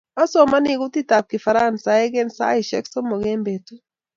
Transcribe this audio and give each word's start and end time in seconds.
Asomani 0.23 0.73
kutitab 0.81 1.25
kifaransaik 1.31 2.13
eng 2.21 2.33
saishek 2.37 2.85
somok 2.93 3.23
eng 3.31 3.43
betut 3.47 3.83